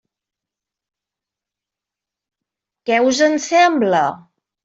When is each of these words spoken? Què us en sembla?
Què 2.91 2.97
us 3.09 3.23
en 3.27 3.37
sembla? 3.49 4.03